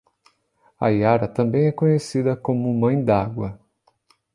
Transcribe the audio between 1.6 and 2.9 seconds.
é conhecida como